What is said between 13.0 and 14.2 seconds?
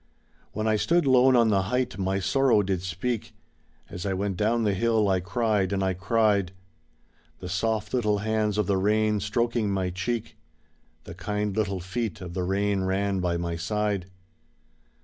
by my side.